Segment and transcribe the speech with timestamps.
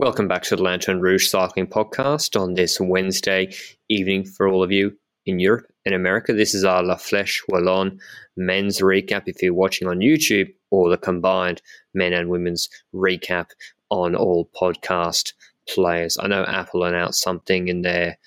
[0.00, 3.52] Welcome back to the Lanterne Rouge Cycling Podcast on this Wednesday
[3.88, 6.32] evening for all of you in Europe and America.
[6.32, 7.98] This is our La Flèche Wallonne
[8.36, 11.62] men's recap if you're watching on YouTube or the combined
[11.94, 13.46] men and women's recap
[13.90, 15.32] on all podcast
[15.68, 16.16] players.
[16.20, 18.18] I know Apple announced something in their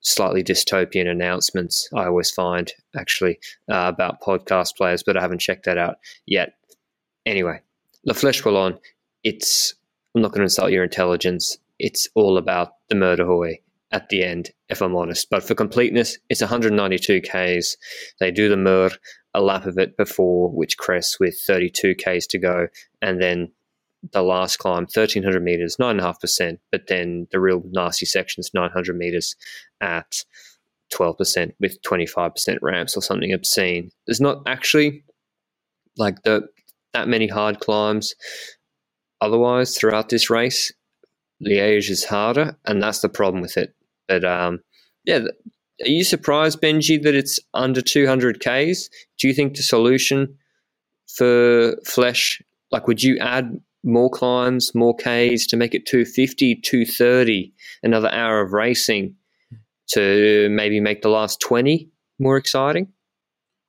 [0.00, 3.38] slightly dystopian announcements, I always find actually
[3.72, 6.52] uh, about podcast players, but I haven't checked that out yet.
[7.24, 7.62] Anyway,
[8.04, 8.78] La Flèche Wallonne,
[9.22, 9.72] it's
[10.14, 11.58] I'm not going to insult your intelligence.
[11.78, 15.28] It's all about the Mur de Huy at the end, if I'm honest.
[15.30, 17.76] But for completeness, it's 192 Ks.
[18.20, 18.90] They do the Mur,
[19.34, 22.68] a lap of it before, which crests with 32 Ks to go,
[23.02, 23.50] and then
[24.12, 29.34] the last climb, 1300 meters, 9.5%, but then the real nasty sections, 900 meters
[29.80, 30.24] at
[30.92, 33.90] 12% with 25% ramps or something obscene.
[34.06, 35.04] There's not actually
[35.96, 36.48] like the
[36.92, 38.14] that many hard climbs
[39.24, 40.72] otherwise throughout this race.
[41.44, 43.74] Liège is harder, and that's the problem with it.
[44.06, 44.60] But um,
[45.04, 45.20] yeah,
[45.82, 48.88] are you surprised, Benji, that it's under 200 Ks?
[49.18, 50.36] Do you think the solution
[51.16, 57.52] for Flèche, like, would you add more climbs, more Ks to make it 250, 230,
[57.82, 59.14] another hour of racing
[59.92, 62.88] to maybe make the last 20 more exciting?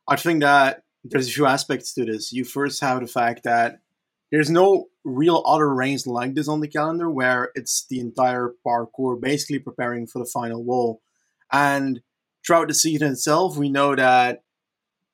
[0.08, 2.32] I think that there's a few aspects to this.
[2.32, 3.80] You first have the fact that
[4.32, 9.20] there's no real other race like this on the calendar where it's the entire parcours
[9.22, 11.02] basically preparing for the final wall.
[11.52, 12.02] And
[12.46, 14.44] throughout the season itself, we know that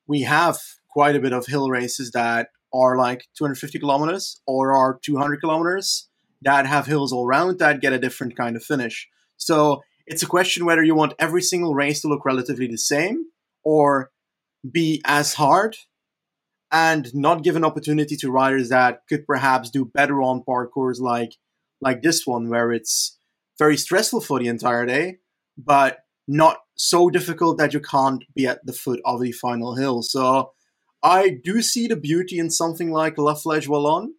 [0.07, 0.59] we have
[0.89, 6.09] quite a bit of hill races that are like 250 kilometers or are 200 kilometers
[6.41, 9.07] that have hills all around that get a different kind of finish.
[9.37, 13.25] So it's a question whether you want every single race to look relatively the same
[13.63, 14.11] or
[14.69, 15.75] be as hard
[16.71, 21.33] and not give an opportunity to riders that could perhaps do better on parcours like
[21.81, 23.17] like this one where it's
[23.59, 25.17] very stressful for the entire day
[25.57, 30.01] but not so difficult that you can't be at the foot of the final hill.
[30.01, 30.51] So
[31.03, 34.09] i do see the beauty in something like la flèche wallonne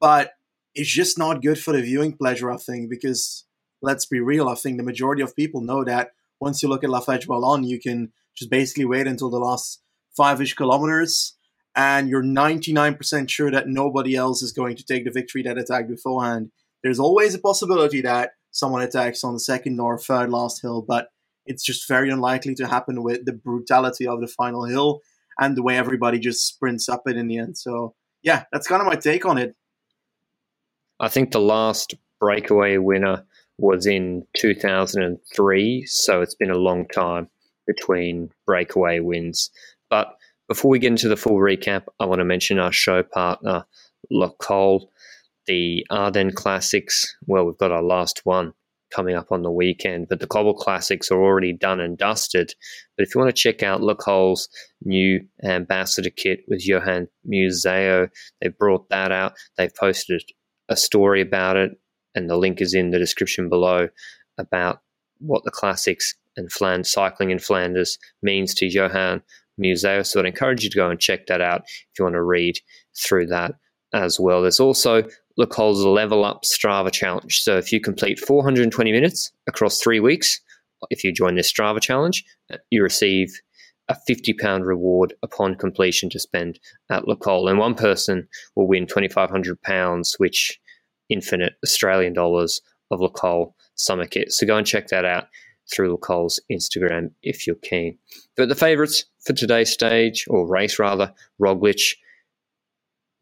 [0.00, 0.32] but
[0.74, 3.44] it's just not good for the viewing pleasure i think because
[3.82, 6.10] let's be real i think the majority of people know that
[6.40, 9.82] once you look at la flèche wallonne you can just basically wait until the last
[10.16, 11.35] five-ish kilometers
[11.76, 15.88] and you're 99% sure that nobody else is going to take the victory that attacked
[15.88, 16.50] beforehand.
[16.82, 21.08] There's always a possibility that someone attacks on the second or third last hill, but
[21.44, 25.00] it's just very unlikely to happen with the brutality of the final hill
[25.38, 27.58] and the way everybody just sprints up it in the end.
[27.58, 29.54] So, yeah, that's kind of my take on it.
[30.98, 33.24] I think the last breakaway winner
[33.58, 37.28] was in 2003, so it's been a long time
[37.66, 39.50] between breakaway wins.
[39.90, 40.15] But
[40.48, 43.64] before we get into the full recap, I want to mention our show partner,
[44.10, 44.90] Le Col,
[45.46, 47.16] the Ardennes Classics.
[47.26, 48.52] Well, we've got our last one
[48.94, 52.54] coming up on the weekend, but the Cobble Classics are already done and dusted.
[52.96, 54.48] But if you want to check out Le Col's
[54.82, 58.08] new ambassador kit with Johan Museeuw,
[58.40, 59.34] they brought that out.
[59.56, 60.22] They've posted
[60.68, 61.72] a story about it,
[62.14, 63.88] and the link is in the description below
[64.38, 64.80] about
[65.18, 69.22] what the classics and cycling in Flanders means to Johan
[69.60, 70.06] Museeuw.
[70.06, 72.58] So I'd encourage you to go and check that out if you want to read
[72.96, 73.52] through that
[73.92, 74.42] as well.
[74.42, 75.04] There's also
[75.36, 77.40] Le Col's Level Up Strava Challenge.
[77.40, 80.40] So if you complete 420 minutes across three weeks,
[80.90, 82.24] if you join this Strava Challenge,
[82.70, 83.40] you receive
[83.88, 86.58] a £50 reward upon completion to spend
[86.90, 87.48] at Le Col.
[87.48, 90.58] And one person will win £2,500, which
[91.08, 92.60] infinite Australian dollars
[92.90, 94.32] of Le Col summer kit.
[94.32, 95.26] So go and check that out
[95.72, 97.98] through Le Col's Instagram if you're keen.
[98.36, 101.94] But the favourites for today's stage, or race rather, Roglic,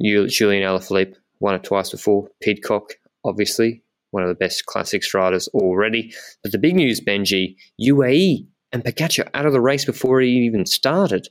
[0.00, 2.94] Julian Alaphilippe, won it twice before, Pidcock,
[3.24, 6.12] obviously, one of the best classics riders already.
[6.42, 10.66] But the big news, Benji, UAE and Pogacar out of the race before he even
[10.66, 11.28] started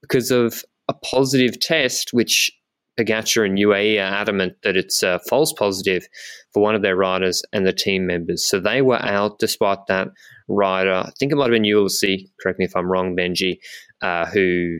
[0.00, 2.50] because of a positive test, which
[2.98, 6.06] Pogacar and UAE are adamant that it's a false positive
[6.52, 8.44] for one of their riders and the team members.
[8.44, 10.08] So they were out despite that
[10.52, 10.92] rider.
[10.92, 13.58] I think it might have been Ulissi, correct me if I'm wrong, Benji,
[14.02, 14.78] uh, who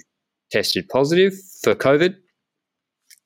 [0.51, 2.15] tested positive for COVID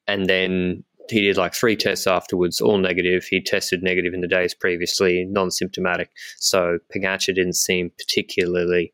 [0.06, 3.24] and then he did like three tests afterwards, all negative.
[3.24, 6.10] He tested negative in the days previously, non symptomatic.
[6.38, 8.92] So Pogacar didn't seem particularly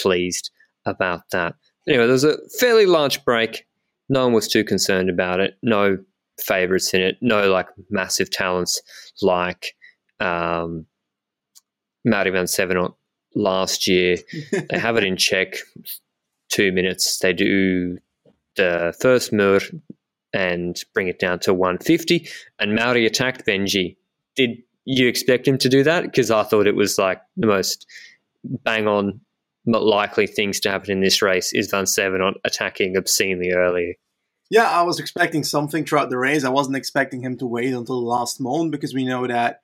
[0.00, 0.50] pleased
[0.86, 1.54] about that.
[1.86, 3.66] Anyway, there was a fairly large break.
[4.08, 5.56] No one was too concerned about it.
[5.62, 5.98] No
[6.40, 7.16] favorites in it.
[7.20, 8.80] No like massive talents
[9.20, 9.74] like
[10.20, 10.86] um,
[12.04, 12.94] Matty Vansevenant
[13.34, 14.18] last year.
[14.70, 15.56] they have it in check.
[16.48, 17.18] Two minutes.
[17.18, 17.98] They do
[18.56, 19.60] the first Mur
[20.34, 22.28] and bring it down to 150.
[22.58, 23.96] And Mauri attacked Benji.
[24.36, 26.04] Did you expect him to do that?
[26.04, 27.86] Because I thought it was like the most
[28.44, 29.20] bang on
[29.66, 33.98] likely things to happen in this race is Vansevenant attacking obscenely early.
[34.50, 36.44] Yeah, I was expecting something throughout the race.
[36.44, 39.62] I wasn't expecting him to wait until the last moment because we know that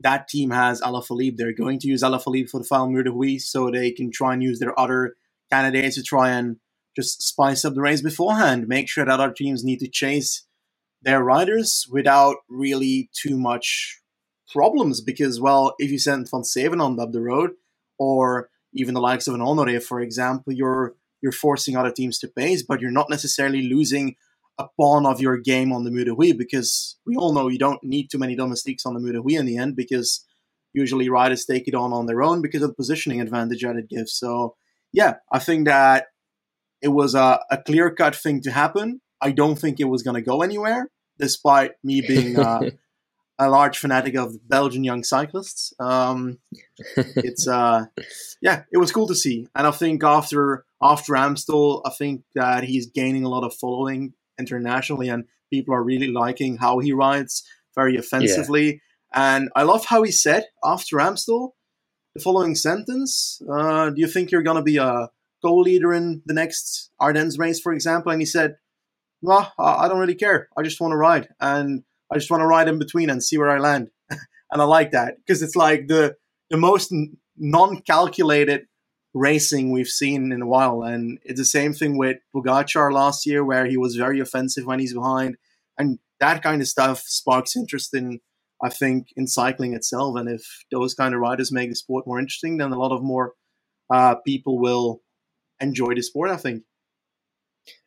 [0.00, 1.36] that team has Alaphilippe.
[1.36, 4.34] They're going to use Alaphilippe for the final Mur de Huy so they can try
[4.34, 5.16] and use their other
[5.50, 6.56] candidates to try and
[6.96, 8.68] just spice up the race beforehand.
[8.68, 10.46] Make sure that other teams need to chase
[11.02, 14.00] their riders without really too much
[14.50, 15.00] problems.
[15.00, 17.52] Because, well, if you send Vansevenant up the road,
[17.98, 22.28] or even the likes of an Honore, for example, you're you're forcing other teams to
[22.28, 24.16] pace, but you're not necessarily losing
[24.58, 27.58] a pawn of your game on the Mur de Huy because we all know you
[27.58, 30.24] don't need too many domestiques on the Mur de Huy in the end because
[30.72, 33.88] usually riders take it on on their own because of the positioning advantage that it
[33.88, 34.12] gives.
[34.12, 34.56] So
[34.92, 36.06] yeah, I think that
[36.82, 39.00] it was a, a clear cut thing to happen.
[39.20, 42.70] I don't think it was going to go anywhere, despite me being uh,
[43.38, 45.72] a large fanatic of Belgian young cyclists.
[45.80, 46.38] Um,
[46.96, 47.86] it's uh,
[48.42, 52.64] yeah, it was cool to see, and I think after after Amstel, I think that
[52.64, 57.42] he's gaining a lot of following internationally, and people are really liking how he rides
[57.74, 58.66] very offensively.
[58.66, 58.78] Yeah.
[59.14, 61.54] And I love how he said after Amstel
[62.14, 65.08] the following sentence: uh, "Do you think you're going to be a
[65.42, 68.56] goal leader in the next Ardennes race, for example, and he said,
[69.22, 70.48] "Well, I don't really care.
[70.56, 73.38] I just want to ride, and I just want to ride in between and see
[73.38, 76.16] where I land." and I like that because it's like the
[76.50, 76.92] the most
[77.36, 78.66] non-calculated
[79.14, 83.44] racing we've seen in a while, and it's the same thing with Pogacar last year,
[83.44, 85.36] where he was very offensive when he's behind,
[85.78, 88.20] and that kind of stuff sparks interest in.
[88.62, 92.18] I think in cycling itself, and if those kind of riders make the sport more
[92.18, 93.32] interesting, then a lot of more
[93.92, 95.02] uh, people will
[95.60, 96.30] enjoy the sport.
[96.30, 96.62] I think.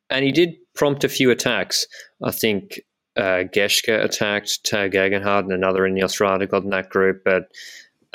[0.09, 1.87] And he did prompt a few attacks.
[2.23, 2.81] I think
[3.17, 7.43] uh, attacked Tao Geoghegan and another in the Australia got in that group, but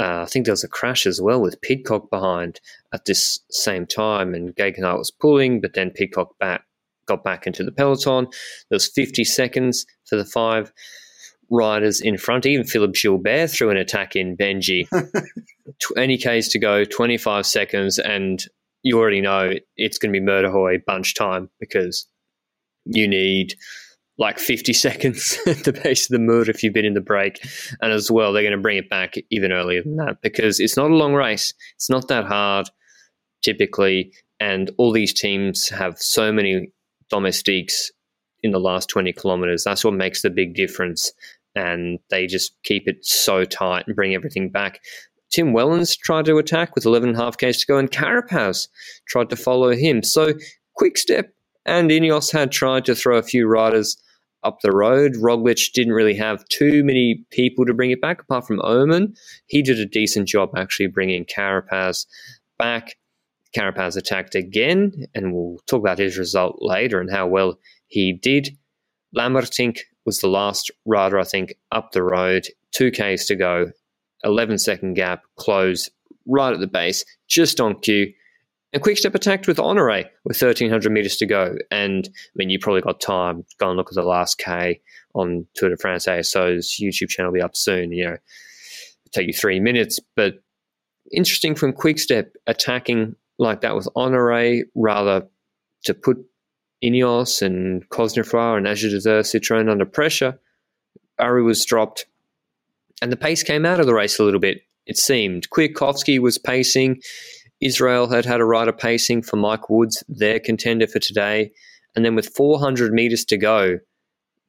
[0.03, 2.61] uh, I think there was a crash as well with Pidcock behind
[2.93, 6.65] at this same time, and Geoghegan was pulling, but then Pidcock back
[7.07, 8.27] got back into the peloton.
[8.69, 10.73] There was 50 seconds for the five
[11.51, 12.47] riders in front.
[12.47, 14.89] Even Philippe Gilbert threw an attack in Benji.
[15.95, 18.45] 20 Ks to go, 25 seconds, and
[18.83, 22.07] you already know it's going to be Mur de Huy bunch time because
[22.85, 23.55] you need
[24.19, 27.45] like 50 seconds at the base of the Mur if you've been in the break.
[27.81, 30.77] And as well, they're going to bring it back even earlier than that because it's
[30.77, 31.55] not a long race.
[31.77, 32.69] It's not that hard
[33.43, 34.13] typically.
[34.41, 36.73] And all these teams have so many
[37.11, 37.91] domestiques
[38.43, 39.63] in the last 20 kilometers.
[39.65, 41.13] That's what makes the big difference.
[41.55, 44.81] And they just keep it so tight and bring everything back.
[45.31, 48.69] Tim Wellens tried to attack with 11.5 Ks to go, and Carapaz
[49.07, 50.03] tried to follow him.
[50.03, 50.35] So
[50.75, 51.29] Quickstep
[51.67, 53.97] and Ineos had tried to throw a few riders
[54.45, 55.13] up the road.
[55.15, 59.15] Roglic didn't really have too many people to bring it back, apart from Oomen.
[59.47, 62.07] He did a decent job actually bringing Carapaz
[62.59, 62.97] back.
[63.57, 68.57] Carapaz attacked again, and we'll talk about his result later and how well he did.
[69.17, 72.47] Lammertink was the last rider, I think, up the road.
[72.73, 73.71] Two Ks to go.
[74.25, 75.91] 11 second gap, close
[76.27, 78.13] right at the base, just on cue.
[78.73, 81.57] And Quickstep attacked with Honore with 1300 meters to go.
[81.71, 83.45] And I mean, you probably got time.
[83.59, 84.81] Go and look at the last K
[85.15, 87.93] on Tour de France ASO's YouTube channel will be up soon.
[87.93, 88.17] You know,
[89.13, 90.01] take you three minutes.
[90.17, 90.43] But
[91.13, 95.27] interesting from Quickstep attacking like that with Honore rather
[95.85, 96.17] to put
[96.83, 100.39] Ineos and Cosnefroy and Azure Desert Citroën under pressure.
[101.19, 102.07] Ari was dropped
[103.03, 105.51] and the pace came out of the race a little bit, it seemed.
[105.51, 107.03] Kwiatkowski was pacing.
[107.63, 111.53] Israel had had a rider pacing for Mike Woods, their contender for today.
[111.95, 113.79] And then with 400 metres to go,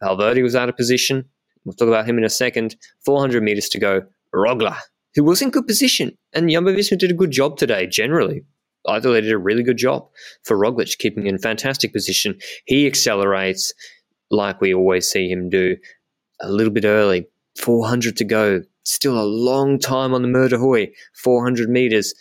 [0.02, 1.26] Valverde was out of position.
[1.64, 2.76] We'll talk about him in a second.
[3.06, 4.02] 400 metres to go,
[4.34, 4.78] Rogla,
[5.16, 6.18] who was in good position.
[6.34, 8.44] And Jumbo Visma did a good job today, generally.
[8.88, 10.10] I thought they did a really good job
[10.44, 12.38] for Roglic, keeping in fantastic position.
[12.66, 13.74] He accelerates
[14.30, 15.78] like we always see him do
[16.42, 17.28] a little bit early,
[17.62, 18.64] 400 to go.
[18.84, 22.14] Still a long time on the Mur de Huy, 400 meters.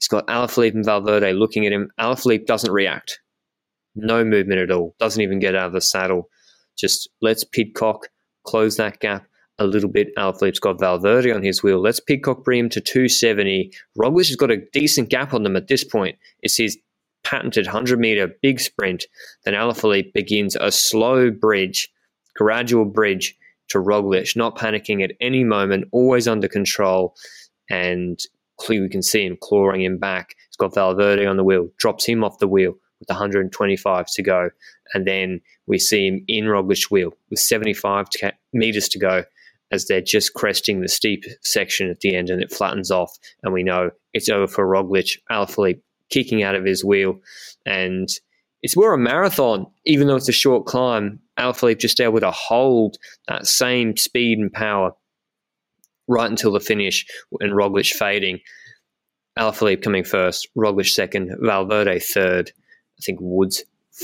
[0.00, 1.90] He's got Alaphilippe and Valverde looking at him.
[2.00, 3.20] Alaphilippe doesn't react.
[3.94, 4.94] No movement at all.
[4.98, 6.30] Doesn't even get out of the saddle.
[6.78, 8.08] just let's Pidcock
[8.44, 9.26] close that gap
[9.58, 10.08] a little bit.
[10.16, 11.80] Alaphilippe's got Valverde on his wheel.
[11.80, 13.70] Let's Pidcock bring him to 270.
[13.98, 16.16] Roglic has got a decent gap on them at this point.
[16.40, 16.78] It's his
[17.22, 19.04] patented 100 meter big sprint.
[19.44, 21.90] Then Alaphilippe begins a slow bridge,
[22.34, 23.36] gradual bridge
[23.68, 27.14] to Roglic, not panicking at any moment, always under control.
[27.68, 28.18] And
[28.68, 30.34] we can see him clawing him back.
[30.48, 34.50] He's got Valverde on the wheel, drops him off the wheel with 125 to go.
[34.92, 38.08] And then we see him in Roglic wheel with 75
[38.52, 39.24] meters to go
[39.72, 43.16] as they're just cresting the steep section at the end and it flattens off.
[43.42, 45.18] And we know it's over for Roglic.
[45.30, 47.20] Alaphilippe kicking out of his wheel.
[47.64, 48.08] And
[48.62, 51.20] it's more a marathon, even though it's a short climb.
[51.38, 52.98] Alaphilippe just able to hold
[53.28, 54.92] that same speed and power
[56.10, 57.06] right until the finish
[57.40, 58.40] and Roglic fading.
[59.38, 62.50] Alaphilippe coming first, Roglic second, Valverde third,
[62.98, 63.62] I think Woods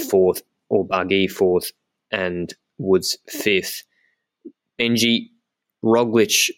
[0.09, 1.73] fourth, or Barguil fourth,
[2.13, 3.83] and Woods fifth.
[4.79, 5.31] Benji,
[5.85, 6.51] Roglic,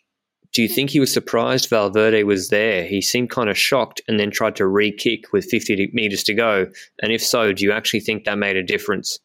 [0.52, 2.84] do you think he was surprised Valverde was there?
[2.84, 6.34] He seemed kind of shocked and then tried to re kick with 50 meters to
[6.34, 6.66] go.
[7.02, 9.18] And if so, do you actually think that made a difference?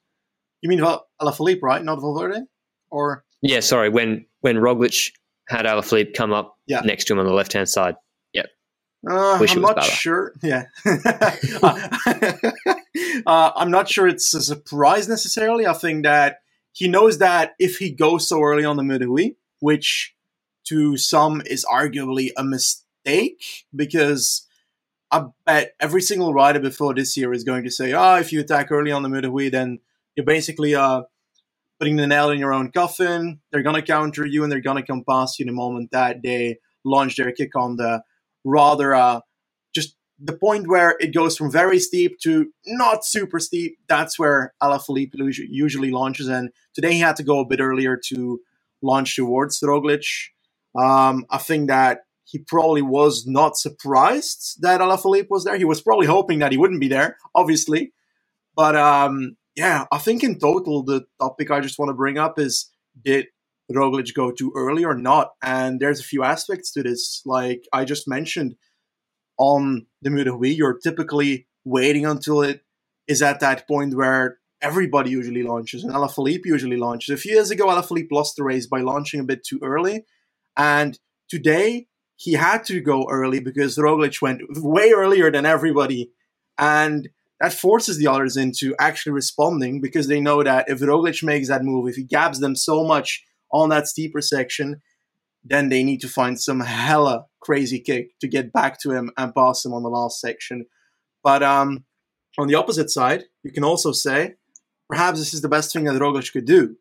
[0.61, 1.83] You mean Alaphilippe, right?
[1.83, 2.45] Not Valverde?
[2.89, 3.89] Or Yeah, sorry.
[3.89, 5.11] When when Roglic
[5.47, 6.81] had Alaphilippe come up yeah.
[6.81, 7.95] next to him on the left hand side.
[8.33, 8.47] Yep.
[9.09, 9.91] Uh, I'm not better.
[9.91, 10.33] sure.
[10.41, 10.65] Yeah.
[13.25, 15.67] uh, I'm not sure it's a surprise necessarily.
[15.67, 16.39] I think that
[16.71, 20.15] he knows that if he goes so early on the Mur de Huy, which
[20.65, 24.47] to some is arguably a mistake because
[25.11, 28.39] I bet every single rider before this year is going to say, oh, if you
[28.39, 29.79] attack early on the Mur de Huy, then
[30.15, 31.03] you're basically uh,
[31.83, 33.41] putting the nail in your own coffin.
[33.51, 35.91] They're going to counter you and they're going to come past you in the moment
[35.91, 38.01] that they launch their kick on the
[38.45, 39.19] rather uh,
[39.75, 43.79] just the point where it goes from very steep to not super steep.
[43.89, 45.11] That's where Alaphilippe
[45.49, 46.29] usually launches.
[46.29, 48.39] And today he had to go a bit earlier to
[48.81, 50.05] launch towards Roglic.
[50.79, 55.57] Um, I think that he probably was not surprised that Alaphilippe was there.
[55.57, 57.91] He was probably hoping that he wouldn't be there, obviously.
[58.55, 62.39] But um, yeah, I think in total, the topic I just want to bring up
[62.39, 62.71] is
[63.03, 63.27] did
[63.71, 65.31] Roglic go too early or not?
[65.43, 67.21] And there's a few aspects to this.
[67.25, 68.55] Like I just mentioned
[69.37, 72.61] on the Mur de Huy, you're typically waiting until it
[73.07, 77.13] is at that point where everybody usually launches, and Alaphilippe usually launches.
[77.13, 80.05] A few years ago, Alaphilippe lost the race by launching a bit too early,
[80.57, 80.97] and
[81.29, 86.11] today he had to go early because Roglic went way earlier than everybody,
[86.57, 87.09] and
[87.43, 91.61] that forces the others into actually responding because they know that if Roglic makes that
[91.61, 93.21] move, if he gaps them so much
[93.51, 94.81] on that steeper section,
[95.43, 99.35] then they need to find some hella crazy kick to get back to him and
[99.35, 100.67] pass him on the last section.
[101.21, 101.83] But um,
[102.37, 104.35] on the opposite side, you can also say
[104.87, 106.77] perhaps this is the best thing that Roglic could do.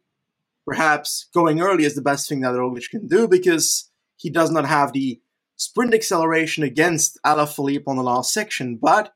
[0.64, 4.66] Perhaps going early is the best thing that Roglic can do because he does not
[4.66, 5.21] have the
[5.57, 8.78] sprint acceleration against Alaphilippe on the last section.
[8.81, 9.12] But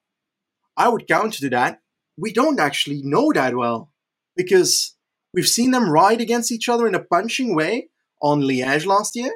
[0.77, 1.81] I would counter to that.
[2.19, 3.93] We don't actually know that well
[4.37, 4.97] because
[5.33, 7.89] we've seen them ride against each other in a punching way
[8.23, 9.33] on Liège last year,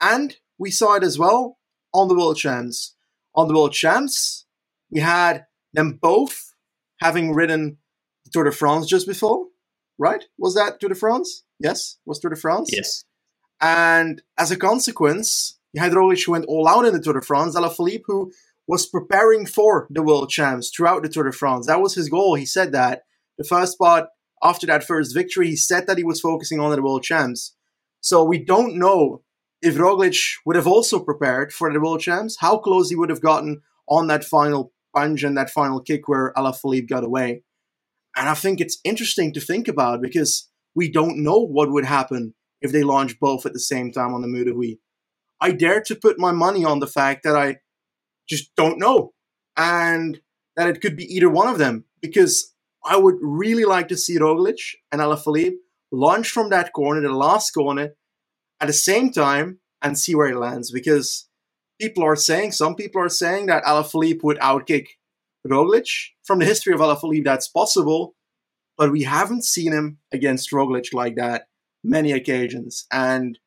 [0.00, 1.58] and we saw it as well
[1.94, 2.94] on the World Champs.
[3.34, 4.46] On the World Champs,
[4.90, 6.54] we had them both
[7.00, 7.78] having ridden
[8.24, 9.46] the Tour de France just before,
[9.98, 10.24] right?
[10.38, 11.44] Was that Tour de France?
[11.58, 12.70] Yes, was Tour de France?
[12.72, 13.04] Yes.
[13.60, 17.22] And as a consequence, you had Roglic who went all out in the Tour de
[17.22, 18.32] France, Alaphilippe who
[18.68, 21.66] was preparing for the World Champs throughout the Tour de France.
[21.66, 22.34] That was his goal.
[22.34, 23.02] He said that.
[23.38, 24.08] The first spot
[24.42, 27.56] after that first victory, he said that he was focusing on the World Champs.
[28.00, 29.22] So we don't know
[29.62, 33.22] if Roglic would have also prepared for the World Champs, how close he would have
[33.22, 37.42] gotten on that final punch and that final kick where Alaphilippe got away.
[38.16, 42.34] And I think it's interesting to think about because we don't know what would happen
[42.60, 44.78] if they launched both at the same time on the Mur de Huy.
[45.40, 47.56] I dare to put my money on the fact that I
[48.28, 49.12] just don't know
[49.56, 50.20] and
[50.56, 52.54] that it could be either one of them because
[52.84, 54.60] I would really like to see Roglic
[54.92, 55.56] and Alaphilippe
[55.90, 57.94] launch from that corner, the last corner,
[58.60, 61.28] at the same time and see where it lands because
[61.80, 64.86] people are saying, some people are saying that Alaphilippe would outkick
[65.46, 65.88] Roglic.
[66.24, 68.14] From the history of Alaphilippe, that's possible,
[68.76, 71.46] but we haven't seen him against Roglic like that
[71.82, 72.86] many occasions.
[72.92, 73.38] And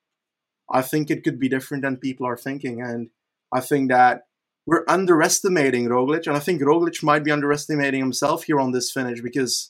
[0.72, 2.82] I think it could be different than people are thinking.
[2.82, 3.10] And
[3.54, 4.24] I think that
[4.72, 9.20] we're underestimating Roglic, and I think Roglic might be underestimating himself here on this finish
[9.20, 9.70] because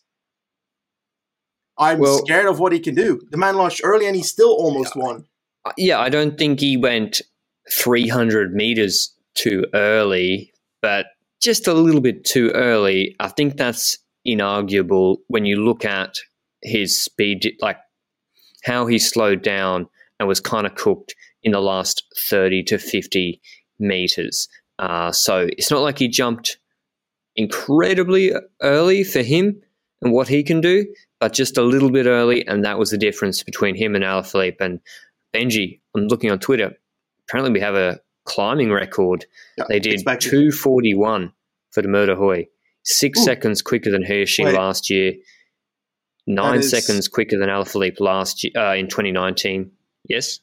[1.75, 3.19] I'm well, scared of what he can do.
[3.31, 5.25] The man launched early and he still almost yeah, won.
[5.65, 7.19] Uh, yeah, I don't think he went
[7.71, 10.53] 300 meters too early,
[10.83, 11.07] but
[11.41, 13.15] just a little bit too early.
[13.19, 16.13] I think that's inarguable when you look at
[16.61, 17.77] his speed, like
[18.65, 19.87] how he slowed down
[20.19, 23.41] and was kind of cooked in the last 30 to 50
[23.79, 24.47] meters.
[24.79, 26.57] Uh, so it's not like he jumped
[27.35, 29.61] incredibly early for him
[30.01, 30.85] and what he can do,
[31.19, 34.59] but just a little bit early, and that was the difference between him and Alaphilippe.
[34.59, 34.79] And
[35.33, 36.73] Benji, I'm looking on Twitter.
[37.27, 39.25] Apparently, we have a climbing record.
[39.57, 41.31] Yeah, they did 241
[41.71, 42.47] for the Mur de Huy,
[42.83, 43.23] six Ooh.
[43.23, 44.55] seconds quicker than Hirschi Wait.
[44.55, 45.13] last year,
[46.27, 49.71] nine is, seconds quicker than Alaphilippe last year uh, in 2019.
[50.09, 50.39] Yes,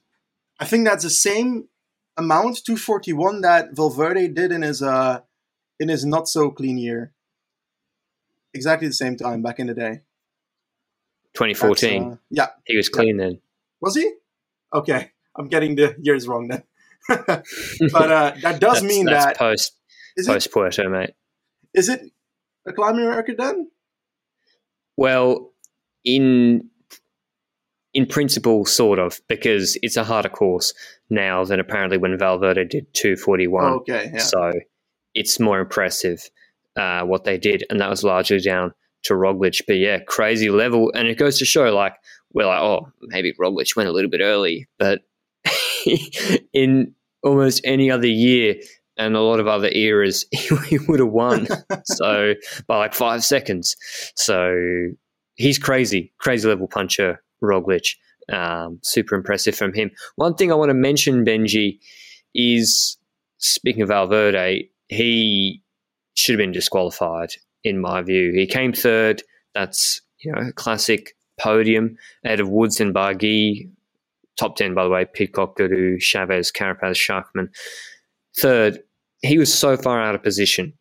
[0.60, 1.68] I think that's the same
[2.18, 5.20] amount 241 that Valverde did in his uh
[5.80, 7.12] in his not so clean year.
[8.52, 10.02] Exactly the same time back in the day.
[11.34, 12.02] 2014.
[12.02, 13.26] Uh, yeah, he was clean yeah.
[13.26, 13.40] then.
[13.80, 14.10] Was he?
[14.74, 16.64] Okay, I'm getting the years wrong then.
[17.08, 19.76] but uh, that does mean that post
[20.26, 21.14] post Puerto, mate.
[21.72, 22.10] Is it
[22.66, 23.70] a climbing record then?
[24.96, 25.52] Well,
[26.04, 26.70] in
[27.98, 30.72] in principle, sort of, because it's a harder course
[31.10, 33.64] now than apparently when Valverde did 241.
[33.64, 34.20] Oh, okay, yeah.
[34.20, 34.52] So
[35.16, 36.30] it's more impressive
[36.76, 39.62] uh, what they did, and that was largely down to Roglic.
[39.66, 41.96] But yeah, crazy level, and it goes to show like
[42.32, 45.00] we're like, oh, maybe Roglic went a little bit early, but
[46.52, 48.54] in almost any other year
[48.96, 50.24] and a lot of other eras,
[50.68, 51.48] he would have won.
[51.84, 52.34] so
[52.68, 53.74] by like five seconds.
[54.14, 54.54] So
[55.34, 57.96] he's crazy, crazy level puncher, Roglic.
[58.30, 59.90] Um, super impressive from him.
[60.16, 61.78] One thing I want to mention, Benji,
[62.34, 62.98] is
[63.38, 65.62] speaking of Valverde, he
[66.14, 67.30] should have been disqualified
[67.64, 68.32] in my view.
[68.32, 69.22] He came third.
[69.54, 73.70] That's you know classic podium out of Woods and Barguil.
[74.38, 77.48] Top ten, by the way: Pidcock, Gaudu, Chaves, Carapaz, Schachmann.
[78.36, 78.80] Third,
[79.22, 80.72] he was so far out of position.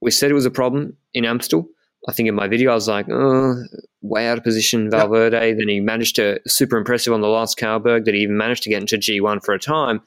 [0.00, 1.68] We said it was a problem in Amstel.
[2.08, 3.62] I think in my video I was like, oh,
[4.00, 5.48] way out of position, Valverde.
[5.48, 5.58] Yep.
[5.58, 8.70] Then he managed to super impressive on the last Cauberg that he even managed to
[8.70, 10.00] get into G1 for a time.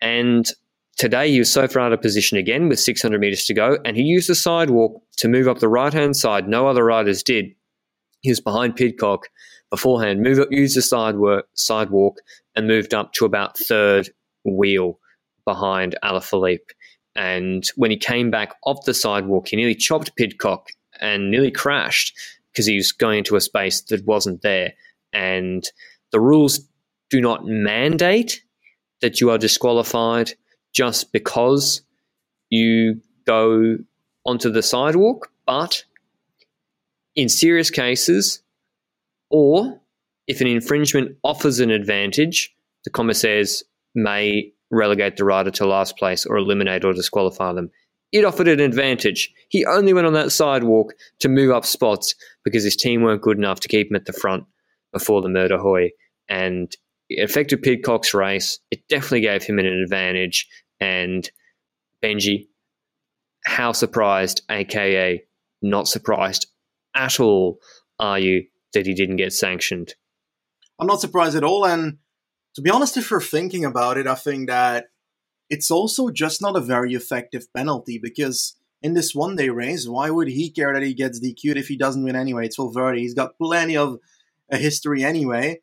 [0.00, 0.50] And
[0.96, 3.96] today he was so far out of position again with 600 meters to go, and
[3.96, 6.48] he used the sidewalk to move up the right hand side.
[6.48, 7.46] No other riders did.
[8.20, 9.28] He was behind Pidcock
[9.70, 12.18] beforehand, move up, used the sidewalk, sidewalk
[12.54, 14.10] and moved up to about third
[14.44, 14.98] wheel
[15.44, 16.70] behind Alaphilippe.
[17.16, 20.68] And when he came back off the sidewalk, he nearly chopped Pidcock
[21.00, 22.14] and nearly crashed
[22.52, 24.74] because he was going into a space that wasn't there.
[25.12, 25.64] And
[26.12, 26.60] the rules
[27.10, 28.42] do not mandate
[29.00, 30.32] that you are disqualified
[30.74, 31.82] just because
[32.50, 33.78] you go
[34.24, 35.84] onto the sidewalk, but
[37.14, 38.42] in serious cases,
[39.30, 39.80] or
[40.26, 43.62] if an infringement offers an advantage, the commissaires
[43.94, 47.70] may relegate the rider to last place or eliminate or disqualify them.
[48.12, 49.32] It offered an advantage.
[49.48, 53.36] He only went on that sidewalk to move up spots because his team weren't good
[53.36, 54.44] enough to keep him at the front
[54.92, 55.92] before the Mur de Huy.
[56.28, 56.74] And
[57.08, 58.58] it affected Pidcock's race.
[58.70, 60.48] It definitely gave him an advantage.
[60.80, 61.28] And
[62.02, 62.48] Benji,
[63.44, 65.22] how surprised, aka
[65.62, 66.46] not surprised
[66.94, 67.58] at all,
[67.98, 69.94] are you that he didn't get sanctioned?
[70.78, 71.64] I'm not surprised at all.
[71.64, 71.98] And
[72.56, 74.86] to be honest, if we're thinking about it, I think that
[75.50, 80.08] it's also just not a very effective penalty because in this one day race, why
[80.08, 82.46] would he care that he gets DQ'd if he doesn't win anyway?
[82.46, 82.98] It's Valverde.
[82.98, 83.98] He's got plenty of
[84.50, 85.60] a history anyway.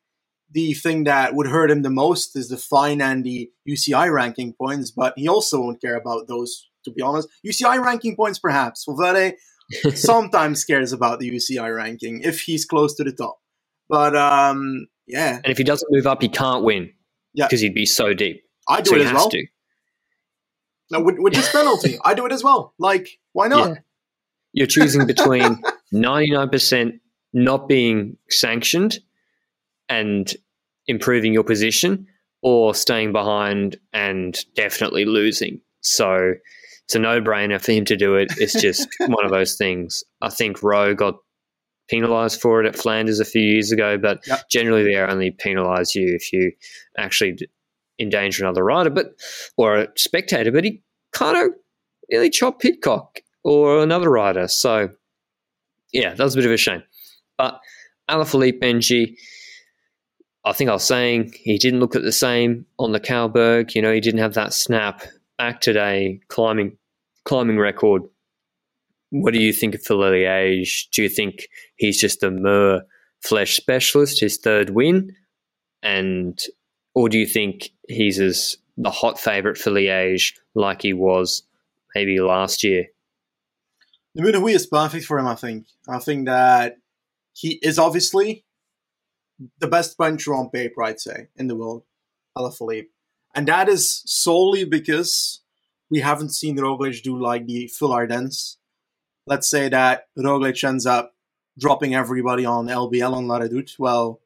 [0.52, 4.52] The thing that would hurt him the most is the fine and the UCI ranking
[4.52, 7.28] points, but he also won't care about those, to be honest.
[7.44, 8.84] UCI ranking points, perhaps.
[8.86, 9.34] Valverde
[9.96, 13.40] sometimes cares about the UCI ranking if he's close to the top.
[13.88, 15.36] But um, yeah.
[15.36, 16.90] And if he doesn't move up, he can't win.
[17.32, 17.46] Yeah.
[17.46, 18.42] Because he'd be so deep.
[18.68, 19.28] I do so it as well.
[19.28, 19.46] To.
[20.90, 22.74] No, with, with this penalty, I do it as well.
[22.78, 23.68] Like, why not?
[23.68, 23.74] Yeah.
[24.52, 25.60] You're choosing between
[25.92, 27.00] 99%
[27.32, 29.00] not being sanctioned
[29.88, 30.32] and
[30.86, 32.06] improving your position
[32.42, 35.60] or staying behind and definitely losing.
[35.80, 36.34] So
[36.84, 38.28] it's a no brainer for him to do it.
[38.36, 40.04] It's just one of those things.
[40.20, 41.16] I think Rowe got
[41.88, 44.48] penalised for it at Flanders a few years ago, but yep.
[44.50, 46.52] generally they only penalise you if you
[46.98, 47.36] actually
[47.98, 49.14] endanger another rider, but
[49.56, 50.50] or a spectator.
[50.50, 51.52] But he kind of
[52.10, 54.48] nearly chopped Pidcock or another rider.
[54.48, 54.90] So
[55.92, 56.82] yeah, that was a bit of a shame.
[57.38, 57.60] But
[58.10, 59.16] Alaphilippe Benji,
[60.44, 63.74] I think I was saying he didn't look at the same on the Cauberg.
[63.74, 65.02] You know, he didn't have that snap
[65.38, 66.76] back today climbing
[67.24, 68.02] climbing record
[69.14, 70.90] what do you think of Liège?
[70.90, 72.82] Do you think he's just a Mer
[73.24, 75.14] Flèche specialist, his third win?
[75.84, 76.36] And
[76.94, 81.44] or do you think he's as the hot favourite for Liège like he was
[81.94, 82.86] maybe last year?
[84.16, 85.66] The Huy is perfect for him, I think.
[85.88, 86.76] I think that
[87.34, 88.44] he is obviously
[89.60, 91.84] the best puncher on paper, I'd say, in the world,
[92.36, 92.88] Alaphilippe.
[93.34, 95.40] And that is solely because
[95.88, 98.58] we haven't seen Roglic do like the full Ardennes.
[99.26, 101.14] Let's say that Roglic ends up
[101.58, 103.78] dropping everybody on LBL on La Redoute.
[103.78, 104.20] Well,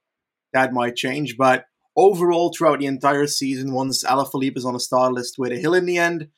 [0.53, 1.67] that might change, but
[1.99, 5.75] overall, throughout the entire season, once Alaphilippe is on a star list with a hill
[5.75, 6.29] in the end,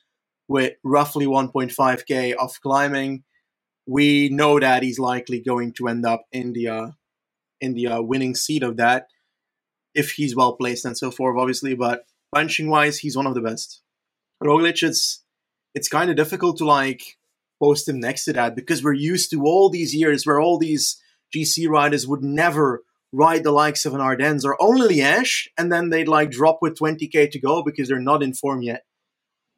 [0.48, 3.22] with roughly 1.5k of climbing,
[3.86, 6.90] we know that he's likely going to end up in the uh,
[7.60, 9.06] in the uh, winning seat of that
[9.94, 11.74] if he's well placed and so forth, obviously.
[11.74, 13.82] But punching wise, he's one of the best.
[14.42, 15.24] Roglic, it's
[15.74, 17.18] it's kind of difficult to like
[17.60, 21.00] post him next to that because we're used to all these years where all these
[21.34, 25.90] GC riders would never ride the likes of an Ardennes or only Liège, and then
[25.90, 28.84] they'd like drop with 20k to go because they're not in form yet.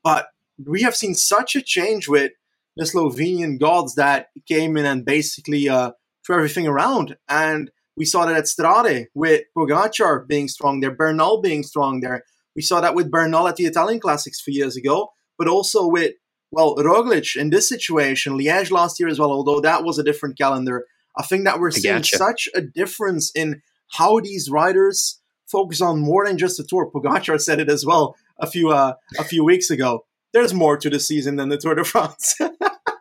[0.03, 0.29] But
[0.65, 2.33] we have seen such a change with
[2.77, 5.93] the Slovenian gods that came in and basically uh,
[6.25, 7.17] threw everything around.
[7.29, 12.25] And we saw that at Strade with Pogacar being strong there, Bernal being strong there.
[12.57, 15.87] We saw that with Bernal at the Italian Classics a few years ago, but also
[15.87, 16.15] with,
[16.53, 20.37] well, Roglic in this situation, Liège last year as well, although that was a different
[20.37, 20.87] calendar.
[21.17, 23.63] I think that we're seeing such a difference in
[23.93, 26.91] how these riders focus on more than just the tour.
[26.91, 30.05] Pogacar said it as well a few uh, a few weeks ago.
[30.33, 32.37] There's more to the season than the Tour de France.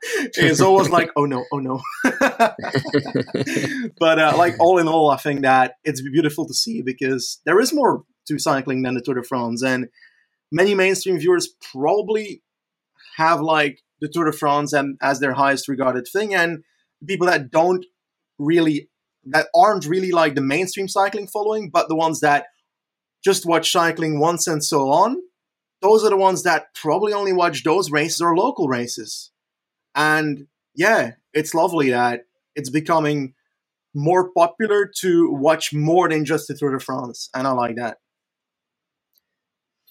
[0.04, 1.82] it's always like, oh no, oh no.
[4.00, 7.60] but uh, like all in all, I think that it's beautiful to see because there
[7.62, 9.88] is more to cycling than the Tour de France, and
[10.52, 12.44] many mainstream viewers probably
[13.22, 16.64] have like the Tour de France and as their highest regarded thing, and
[17.08, 17.86] people that don't
[18.38, 18.90] really
[19.26, 22.48] that aren't really like the mainstream cycling following, but the ones that
[23.24, 25.18] just watch cycling once and so on,
[25.82, 29.32] those are the ones that probably only watch those races or local races.
[29.94, 32.22] And yeah, it's lovely that
[32.56, 33.36] it's becoming
[33.94, 37.30] more popular to watch more than just the Tour de France.
[37.36, 37.98] And I like that.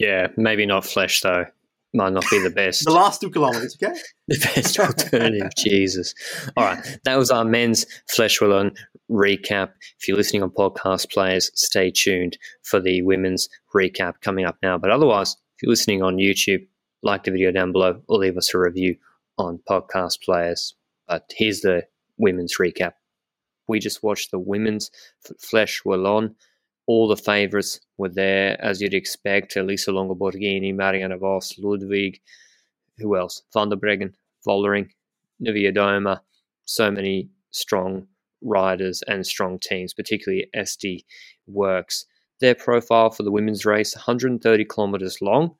[0.00, 1.46] Yeah, maybe not Flèche though
[1.94, 2.84] might not be the best.
[2.84, 3.98] the last two kilometers, okay?
[4.28, 6.14] the best alternative, Jesus.
[6.56, 8.76] All right, that was our men's Flèche Wallonne
[9.10, 9.70] recap.
[9.98, 14.78] If you're listening on podcast players, stay tuned for the women's recap coming up now.
[14.78, 16.66] But otherwise, if you're listening on YouTube,
[17.02, 18.96] like the video down below or leave us a review
[19.38, 20.74] on podcast players.
[21.08, 21.84] But here's the
[22.18, 22.92] women's recap.
[23.66, 24.90] We just watched the women's
[25.24, 26.34] Flèche Wallonne
[26.90, 29.54] all the favourites were there, as you'd expect.
[29.54, 32.20] Elisa Longo Borghini, Marianne Vos, Ludwig,
[32.98, 33.42] who else?
[33.54, 34.12] Van der Breggen,
[34.44, 34.88] Vollering,
[35.40, 36.18] Niewiadoma.
[36.64, 38.08] So many strong
[38.42, 41.04] riders and strong teams, particularly SD
[41.48, 42.06] Worx.
[42.40, 45.54] Their profile for the women's race, 130 kilometres long,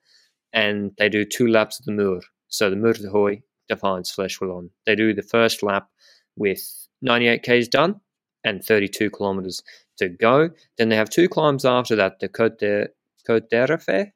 [0.51, 2.19] and they do two laps of the Mur.
[2.49, 4.69] So the Mur de Huy defines Wallonne.
[4.85, 5.87] They do the first lap
[6.35, 6.59] with
[7.01, 8.01] 98 k's done
[8.43, 9.63] and 32 kilometres
[10.01, 10.49] to go.
[10.77, 12.87] Then they have two climbs after that the Côte de,
[13.27, 14.11] Côte d'Ereffe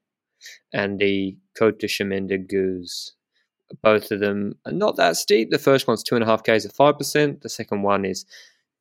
[0.74, 3.12] and the Côte de Chemin de Guez.
[3.82, 5.50] Both of them are not that steep.
[5.50, 8.26] The first one's 2.5 Ks at 5%, the second one is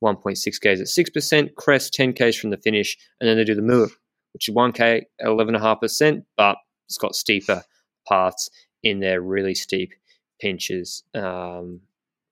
[0.03, 3.61] 1.6 Ks at 6%, crest 10 Ks from the finish, and then they do the
[3.61, 3.87] Mur,
[4.33, 7.63] which is 1K at 11.5%, but it's got steeper
[8.07, 8.49] parts
[8.83, 9.93] in there, really steep
[10.39, 11.03] pinches.
[11.15, 11.81] Um,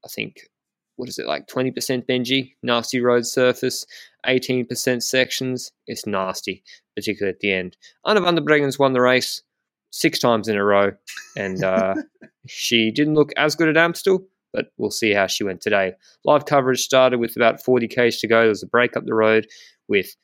[0.05, 0.49] I think
[0.95, 1.73] what is it like 20%
[2.05, 3.85] benji nasty road surface
[4.25, 5.71] 18% sections.
[5.87, 6.63] It's nasty
[6.95, 7.77] particularly at the end.
[8.05, 9.41] Anna van der breggen's won the race
[9.89, 10.91] six times in a row
[11.35, 11.95] and uh,
[12.47, 15.93] she didn't look as good at amstel but we'll see how she went today.
[16.25, 18.41] Live coverage started with about 40 k's to go.
[18.41, 19.47] There was a break up the road
[19.87, 20.15] with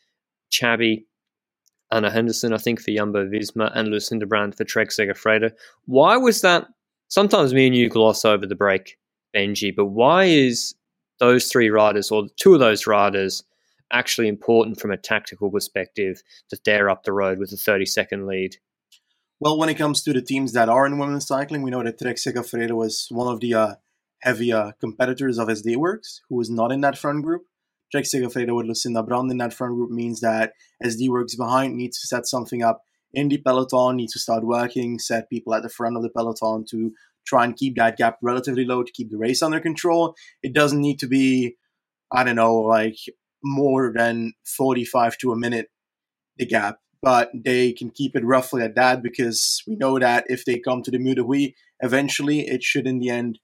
[0.51, 1.05] Chabbey
[1.91, 5.51] Anna Henderson, I think, for Jumbo Visma, and Lucinda Brand for Trek Segafredo.
[5.85, 6.67] Why was that?
[7.07, 8.98] Sometimes me and you gloss over the break
[9.35, 10.75] Benji, but why is
[11.19, 13.43] those three riders or two of those riders
[13.91, 18.27] actually important from a tactical perspective that they're up the road with a 30 second
[18.27, 18.57] lead?
[19.39, 21.97] Well, when it comes to the teams that are in women's cycling, we know that
[21.97, 23.75] Trek Segafredo was one of the uh,
[24.19, 27.43] heavy uh, competitors of SD Worx, who was not in that front group.
[27.91, 31.99] Trek Segafredo with Lucinda Brand in that front group means that SD Worx behind needs
[32.01, 35.69] to set something up in the peloton, needs to start working, set people at the
[35.69, 36.91] front of the peloton to
[37.25, 40.15] try and keep that gap relatively low to keep the race under control.
[40.41, 41.55] It doesn't need to be,
[42.11, 42.97] I don't know, like
[43.43, 45.67] more than 45 to a minute,
[46.37, 50.45] the gap, but they can keep it roughly at that because we know that if
[50.45, 53.39] they come to the de eventually it should in the end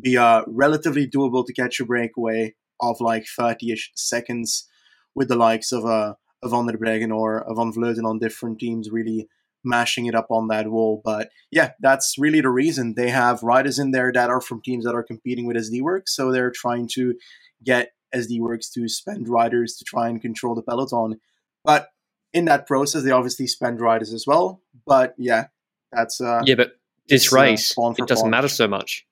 [0.00, 4.68] be uh, relatively doable to catch a breakaway of like 30 ish seconds
[5.14, 8.90] with the likes of uh, a Van der Breggen or Van Vleuten on different teams
[8.90, 9.28] really
[9.64, 11.00] mashing it up on that wall.
[11.04, 14.84] But yeah, that's really the reason they have riders in there that are from teams
[14.84, 16.08] that are competing with SD Worx.
[16.08, 17.14] So they're trying to
[17.62, 21.20] get SD Worx to spend riders to try and control the peloton.
[21.64, 21.88] But
[22.32, 24.62] in that process, they obviously spend riders as well.
[24.86, 25.46] But yeah,
[25.92, 26.54] that's uh, yeah.
[26.54, 26.72] But
[27.08, 29.06] this uh, race, uh, it doesn't matter so much.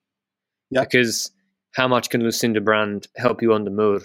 [0.69, 1.31] Yeah, because
[1.73, 3.99] how much can Lucinda Brand help you on the Mur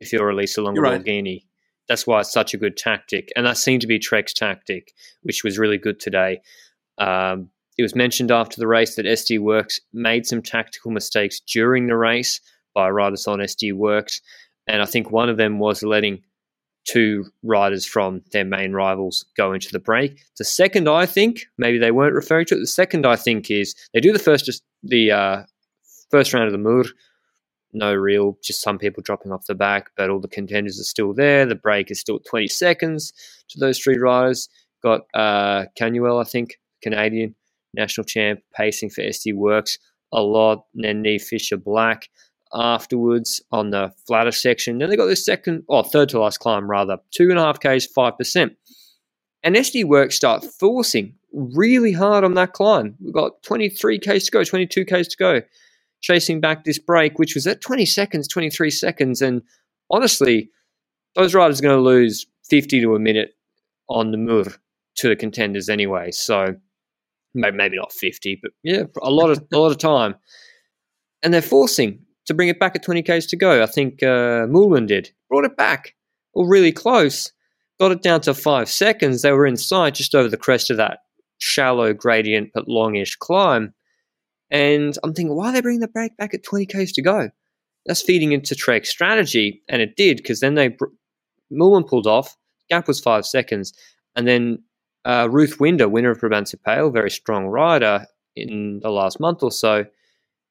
[0.00, 1.44] if you're Elisa Longo Borghini?
[1.90, 5.42] That's why it's such a good tactic, and that seemed to be Trek's tactic, which
[5.42, 6.40] was really good today.
[6.98, 11.88] Um, it was mentioned after the race that SD Worx made some tactical mistakes during
[11.88, 12.40] the race
[12.76, 14.20] by riders on SD Worx.
[14.68, 16.22] and I think one of them was letting
[16.84, 20.22] two riders from their main rivals go into the break.
[20.38, 22.60] The second, I think, maybe they weren't referring to it.
[22.60, 25.42] The second, I think, is they do the first just the uh,
[26.12, 26.84] first round of the Mur.
[27.72, 31.14] No real, just some people dropping off the back, but all the contenders are still
[31.14, 31.46] there.
[31.46, 33.12] The break is still 20 seconds
[33.48, 34.48] to those three riders.
[34.82, 37.34] Got uh, Canuel, I think, Canadian
[37.74, 39.78] national champ, pacing for SD Worx
[40.12, 40.64] a lot.
[40.74, 42.08] And then Niamh Fisher Black
[42.52, 44.78] afterwards on the flatter section.
[44.78, 47.42] Then they got this second, or oh, third to last climb rather, two and a
[47.42, 48.56] half Ks, 5%.
[49.42, 52.96] And SD Worx start forcing really hard on that climb.
[53.00, 55.40] We've got 23 Ks to go, 22 Ks to go,
[56.00, 59.22] chasing back this break, which was at 20 seconds, 23 seconds.
[59.22, 59.42] And
[59.90, 60.50] honestly,
[61.14, 63.34] those riders are going to lose 50 to a minute
[63.88, 64.44] on the Mur
[64.96, 66.10] to the contenders anyway.
[66.10, 66.56] So
[67.34, 70.14] maybe not 50, but yeah, a lot of a lot of time.
[71.22, 73.62] And they're forcing to bring it back at 20 k's to go.
[73.62, 75.10] I think uh, did.
[75.28, 75.94] Brought it back,
[76.32, 77.32] or really close.
[77.78, 79.22] Got it down to five seconds.
[79.22, 81.00] They were inside just over the crest of that
[81.38, 83.74] shallow gradient but longish climb.
[84.50, 87.30] And I'm thinking, why are they bringing the break back at 20 k's to go?
[87.86, 90.76] That's feeding into Trek's strategy, and it did because then they
[91.52, 92.36] Moolman pulled off.
[92.68, 93.72] Gap was five seconds,
[94.14, 94.62] and then
[95.04, 99.50] uh, Ruth Winder, winner of Brabantse Pijl, very strong rider in the last month or
[99.50, 99.84] so,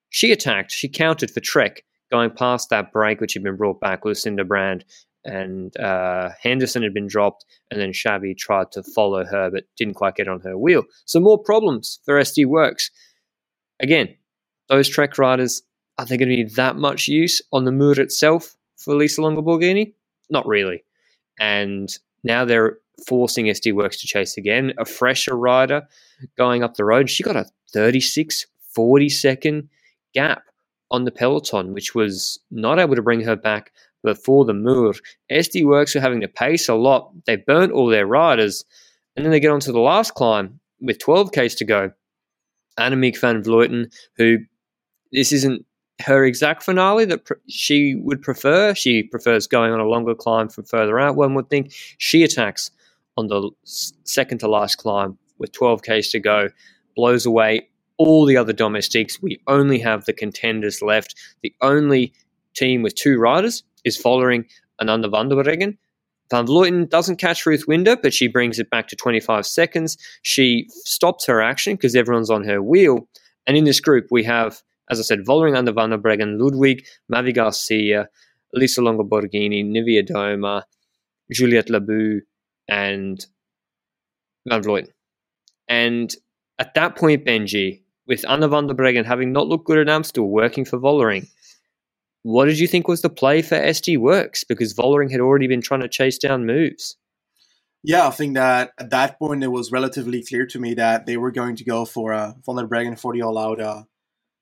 [0.09, 4.05] she attacked, she countered for Trek, going past that break which had been brought back.
[4.05, 4.85] Lucinda Brand
[5.23, 9.93] and uh, Henderson had been dropped, and then Chabbey tried to follow her but didn't
[9.95, 10.83] quite get on her wheel.
[11.05, 12.89] So more problems for SD Worx.
[13.79, 14.15] Again,
[14.67, 15.61] those Trek riders,
[15.97, 19.41] are they going to be that much use on the Mur itself for Lisa Longo
[19.41, 19.93] Borghini?
[20.29, 20.83] Not really.
[21.39, 21.89] And
[22.23, 24.73] now they're forcing SD Worx to chase again.
[24.77, 25.87] A fresher rider
[26.37, 27.09] going up the road.
[27.09, 29.69] She got a 36, 40 second
[30.13, 30.43] gap
[30.91, 33.71] on the peloton, which was not able to bring her back
[34.03, 34.93] before the Mur.
[35.31, 37.11] SD Worx were having to pace a lot.
[37.25, 38.65] They burnt all their riders,
[39.15, 41.91] and then they get onto the last climb with 12 k's to go.
[42.79, 44.37] Annemiek van Vleuten, who
[45.11, 45.65] this isn't
[46.01, 48.73] her exact finale that pr- she would prefer.
[48.73, 51.15] She prefers going on a longer climb from further out.
[51.15, 52.71] One would think she attacks
[53.17, 56.49] on the second to last climb with 12 k's to go,
[56.95, 59.21] blows away all the other domestics.
[59.21, 61.15] We only have the contenders left.
[61.43, 62.13] The only
[62.55, 64.45] team with two riders is following
[64.81, 65.77] Ananda van der Breggen.
[66.31, 69.97] Van Vleuten doesn't catch Ruth Winder, but she brings it back to 25 seconds.
[70.21, 73.07] She stops her action because everyone's on her wheel.
[73.47, 76.85] And in this group, we have, as I said, Vollering under Van der Breggen, Ludwig,
[77.11, 78.09] Mavi Garcia,
[78.53, 79.63] Lisa Longo Borghini,
[80.07, 80.63] Doma,
[81.31, 82.21] Juliette Labous,
[82.67, 83.25] and
[84.47, 84.89] Van Vleuten.
[85.67, 86.15] And
[86.59, 90.27] at that point, Benji, with Anna van der Breggen having not looked good at Amstel,
[90.27, 91.27] working for Vollering,
[92.29, 94.45] what did you think was the play for SD Worx?
[94.47, 96.95] Because Vollering had already been trying to chase down moves.
[97.83, 101.17] Yeah, I think that at that point it was relatively clear to me that they
[101.17, 103.83] were going to go for a Van der Breggen for the all out uh,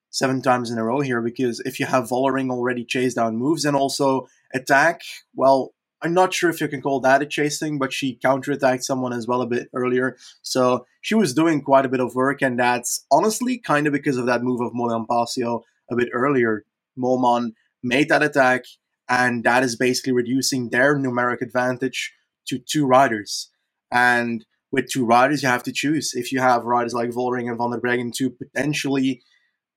[0.10, 1.22] seven times in a row here.
[1.22, 5.02] Because if you have Vollering already chase down moves and also attack,
[5.34, 9.14] well, I'm not sure if you can call that a chasing, but she counterattacked someone
[9.14, 10.18] as well a bit earlier.
[10.42, 14.18] So she was doing quite a bit of work, and that's honestly kind of because
[14.18, 16.66] of that move of Moolman Pasio a bit earlier.
[17.00, 17.52] Moolman
[17.84, 18.66] made that attack,
[19.10, 22.14] and that is basically reducing their numeric advantage
[22.48, 23.50] to two riders.
[23.92, 26.12] And with two riders, you have to choose.
[26.14, 29.22] If you have riders like Vollering and Van der Breggen to potentially,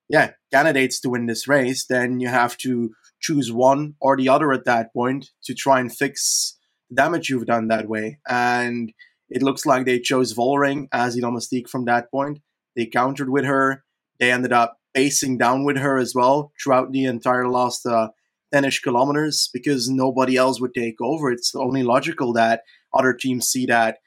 [0.08, 4.52] yeah, candidates to win this race, then you have to choose one or the other
[4.52, 6.56] at that point to try and fix
[6.88, 8.18] the damage you've done that way.
[8.28, 8.92] And
[9.28, 12.40] it looks like they chose Vollering as the domestique from that point.
[12.74, 13.84] They countered with her.
[14.18, 18.08] They ended up pacing down with her as well throughout the entire last uh,
[18.54, 21.30] 10ish kilometers because nobody else would take over.
[21.30, 22.62] It's only logical that
[22.94, 23.98] other teams see that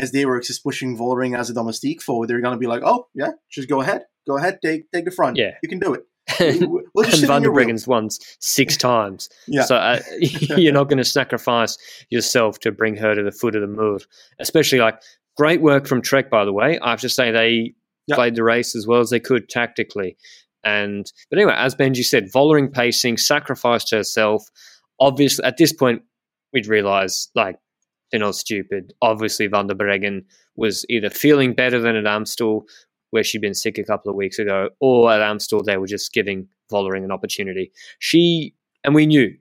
[0.00, 2.28] SD Worx is pushing Vollering as a domestique forward.
[2.28, 4.02] They're going to be like, oh, yeah, just go ahead.
[4.26, 5.36] Go ahead, take take the front.
[5.36, 5.52] Yeah.
[5.62, 6.02] You can do it.
[6.94, 8.08] We'll and Van der Breggen's won
[8.40, 9.28] six times.
[9.46, 9.64] yeah.
[9.64, 11.76] So uh, you're not going to sacrifice
[12.08, 13.98] yourself to bring her to the foot of the Mur.
[14.38, 15.00] Especially like
[15.36, 16.78] great work from Trek, by the way.
[16.80, 17.74] I have to say they
[18.10, 18.16] yep.
[18.16, 20.16] played the race as well as they could tactically.
[20.64, 24.44] And but anyway, as Benji said, Vollering pacing, sacrificed herself.
[25.00, 26.02] obviously at this point
[26.52, 27.56] we'd realize like
[28.10, 28.92] they're not stupid.
[29.02, 30.24] Obviously, Van der Breggen
[30.56, 32.64] was either feeling better than at Amstel,
[33.10, 36.12] where she'd been sick a couple of weeks ago, or at Amstel they were just
[36.12, 37.72] giving Vollering an opportunity.
[37.98, 39.34] She and we knew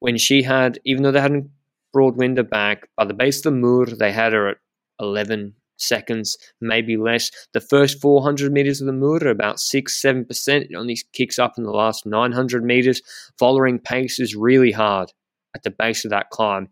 [0.00, 1.50] when she had, even though they hadn't
[1.92, 4.56] brought Winder back, by the base of the Mur, they had her at
[5.00, 7.30] 11 seconds, maybe less.
[7.52, 10.48] The first 400 meters of the Mur are about 6 7%.
[10.48, 13.02] It only kicks up in the last 900 meters.
[13.40, 15.12] Vollering pace is really hard
[15.54, 16.68] at the base of that climb.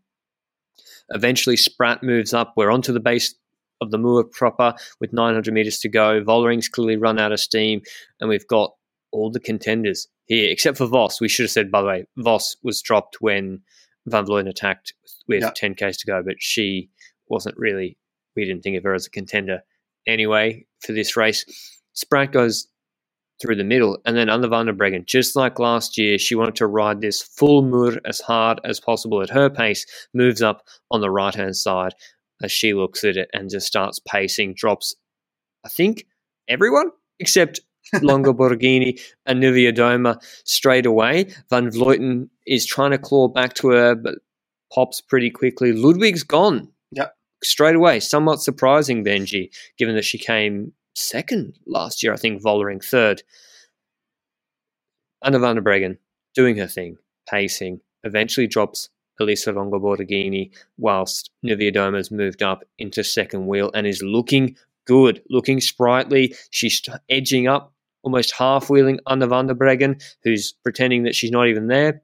[1.10, 2.52] Eventually, Spratt moves up.
[2.56, 3.34] We're onto the base
[3.80, 6.22] of the Mur proper with 900 meters to go.
[6.22, 7.80] Vollering's clearly run out of steam,
[8.20, 8.72] and we've got
[9.12, 11.20] all the contenders here, except for Vos.
[11.20, 13.62] We should have said, by the way, Vos was dropped when
[14.06, 14.94] Van Vleuten attacked
[15.26, 15.50] with yeah.
[15.54, 16.90] 10 Ks to go, but she
[17.28, 17.97] wasn't really,
[18.38, 19.62] we didn't think of her as a contender
[20.06, 21.44] anyway for this race.
[21.92, 22.68] Spratt goes
[23.40, 26.56] through the middle, and then Anna Van der Breggen, just like last year, she wanted
[26.56, 31.00] to ride this full mur as hard as possible at her pace, moves up on
[31.00, 31.94] the right hand side
[32.42, 34.94] as she looks at it and just starts pacing, drops,
[35.64, 36.06] I think,
[36.48, 37.60] everyone except
[38.02, 41.26] Longo Borghini and Niewiadoma straight away.
[41.50, 44.16] Van Vleuten is trying to claw back to her, but
[44.72, 45.72] pops pretty quickly.
[45.72, 46.68] Ludwig's gone.
[46.92, 47.14] Yep.
[47.42, 48.00] Straight away.
[48.00, 53.22] Somewhat surprising, Benji, given that she came second last year, I think Vollering third.
[55.22, 55.98] Anna van der Breggen
[56.34, 56.96] doing her thing,
[57.28, 58.88] pacing, eventually drops
[59.20, 65.60] Elisa Longo Borghini, whilst Niewiadoma's moved up into second wheel and is looking good, looking
[65.60, 66.34] sprightly.
[66.50, 67.72] She's edging up,
[68.02, 72.02] almost half wheeling Anna Van der Breggen, who's pretending that she's not even there.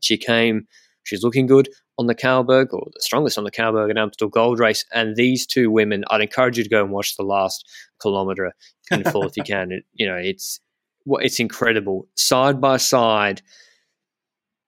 [0.00, 0.66] She came,
[1.02, 4.58] she's looking good on the Cauberg, or the strongest on the Cauberg and Amstel Gold
[4.58, 4.84] Race.
[4.92, 7.68] And these two women, I'd encourage you to go and watch the last
[8.00, 8.52] kilometre
[8.90, 9.72] in full if you can.
[9.72, 10.60] It, you know, it's
[11.06, 13.42] it's incredible side by side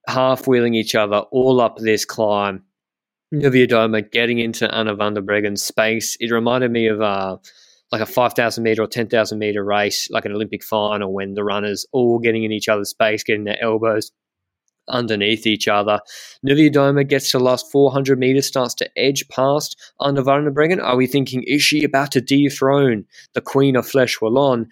[0.08, 2.64] half wheeling each other all up this climb.
[3.32, 6.16] Niewiadoma getting into Anna van der Breggen's space.
[6.18, 7.36] It reminded me of uh,
[7.92, 11.86] like a 5,000 meter or 10,000 meter race, like an Olympic final, when the runners
[11.92, 14.10] all getting in each other's space, getting their elbows
[14.90, 16.00] underneath each other.
[16.46, 20.82] Niewiadoma gets to last 400 meters, starts to edge past Anna van der Breggen.
[20.82, 24.66] Are we thinking, is she about to dethrone the queen of Flèche Wallonne?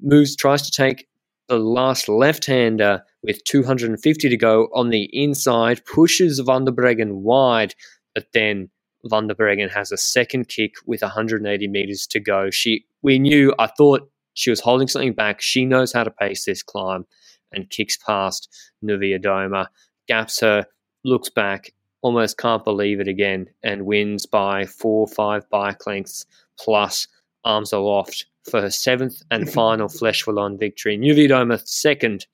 [0.00, 1.08] Moves, tries to take
[1.48, 7.74] the last left-hander with 250 to go on the inside, pushes Van der Breggen wide,
[8.14, 8.70] but then
[9.04, 12.50] Van der Breggen has a second kick with 180 meters to go.
[12.50, 15.40] She, we knew, I thought she was holding something back.
[15.40, 17.06] She knows how to pace this climb
[17.54, 18.48] and kicks past
[18.84, 19.66] Niewiadoma,
[20.08, 20.66] gaps her,
[21.04, 26.26] looks back, almost can't believe it again, and wins by four or five bike lengths
[26.58, 27.08] plus
[27.44, 30.98] arms aloft for her seventh and final Flèche Wallonne victory.
[30.98, 32.26] Niewiadoma second,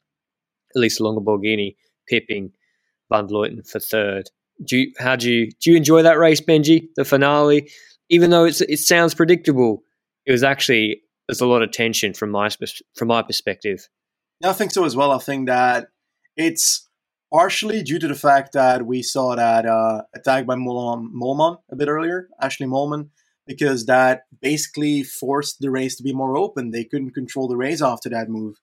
[0.74, 1.76] Elisa Longo Borghini
[2.08, 2.52] pipping
[3.10, 4.30] Van Vleuten for third.
[4.64, 6.88] Do you, how do you do you enjoy that race, Benji?
[6.96, 7.70] The finale,
[8.10, 9.82] even though it's it sounds predictable,
[10.26, 12.50] it was actually there's a lot of tension from my
[12.94, 13.88] from my perspective.
[14.40, 15.12] Yeah, I think so as well.
[15.12, 15.88] I think that
[16.36, 16.88] it's
[17.32, 21.88] partially due to the fact that we saw that uh, attack by Moolman a bit
[21.88, 23.10] earlier, Ashley Moolman,
[23.46, 26.70] because that basically forced the race to be more open.
[26.70, 28.56] They couldn't control the race after that move.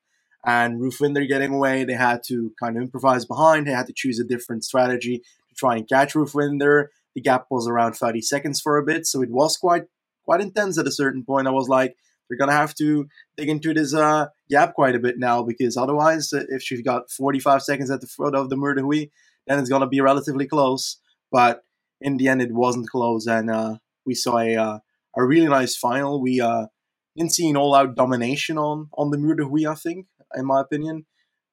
[0.46, 3.68] And Ruth Winder getting away, they had to kind of improvise behind.
[3.68, 6.90] They had to choose a different strategy to try and catch Ruth Winder.
[7.16, 9.84] The gap was around 30 seconds for a bit, so it was quite
[10.24, 11.48] quite intense at a certain point.
[11.48, 11.96] I was like,
[12.28, 16.34] they're gonna have to dig into this uh, gap quite a bit now because otherwise,
[16.34, 19.10] uh, if she's got 45 seconds at the foot of the Mur de
[19.48, 21.00] then it's gonna be relatively close.
[21.32, 21.64] But
[22.02, 24.80] in the end, it wasn't close, and uh, we saw a uh,
[25.16, 26.22] a really nice final.
[26.22, 26.68] We uh,
[27.16, 30.62] didn't see an all out domination on on the Mur de I think, in my
[30.62, 31.06] opinion.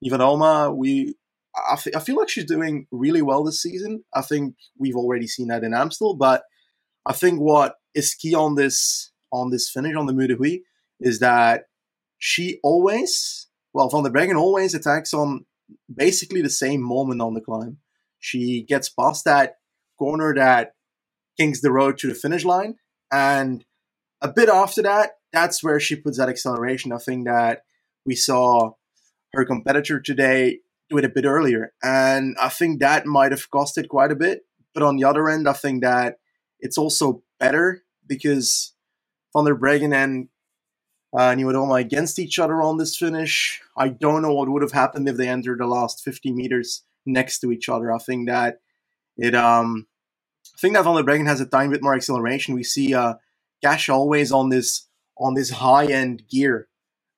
[0.03, 1.15] Niewiadoma, we
[1.55, 4.03] I, feel like she's doing really well this season.
[4.13, 6.43] I think we've already seen that in Amstel, but
[7.05, 10.63] I think what is key on this on this finish on the Mur de Huy
[10.99, 11.63] is that
[12.17, 15.45] she always, well, Van der Breggen always attacks on
[15.93, 17.77] basically the same moment on the climb.
[18.19, 19.55] She gets past that
[19.97, 20.73] corner that
[21.37, 22.75] kings the road to the finish line.
[23.11, 23.65] And
[24.21, 26.91] a bit after that, that's where she puts that acceleration.
[26.91, 27.63] I think that
[28.05, 28.71] we saw
[29.33, 30.59] her competitor today
[30.89, 31.73] do it a bit earlier.
[31.83, 34.41] And I think that might have costed quite a bit.
[34.73, 36.17] But on the other end, I think that
[36.59, 38.73] it's also better because
[39.35, 40.29] Van der Breggen and
[41.15, 43.61] uh, Niewiadoma against each other on this finish.
[43.77, 47.39] I don't know what would have happened if they entered the last 50 meters next
[47.39, 47.91] to each other.
[47.91, 48.59] I think that
[49.17, 49.87] it um
[50.53, 52.53] I think that Van der Breggen has a tiny bit more acceleration.
[52.53, 53.15] We see uh,
[53.63, 54.87] Kasia always on this
[55.17, 56.67] on this high end gear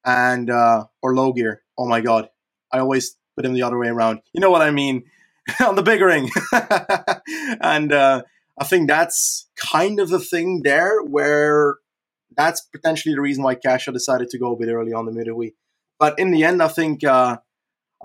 [0.05, 1.63] and uh, or low gear.
[1.77, 2.29] Oh my god,
[2.71, 4.21] I always put him the other way around.
[4.33, 5.03] You know what I mean?
[5.65, 6.29] on the big ring.
[7.61, 8.23] and uh,
[8.57, 11.77] I think that's kind of the thing there where
[12.37, 15.53] that's potentially the reason why Kasia decided to go a bit early on the midway.
[15.99, 17.37] But in the end, I think uh,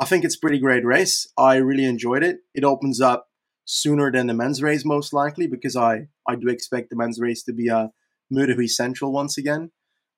[0.01, 1.31] I think it's pretty great race.
[1.37, 2.39] I really enjoyed it.
[2.55, 3.29] It opens up
[3.65, 7.43] sooner than the men's race, most likely, because I, I do expect the men's race
[7.45, 7.91] to be a
[8.31, 9.71] Mur de Huy Central once again.